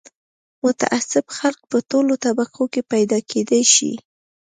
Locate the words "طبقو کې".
2.25-2.81